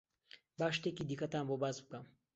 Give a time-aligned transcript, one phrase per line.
[0.57, 2.05] با شتێکی دیکەتان بۆ باس بکەم.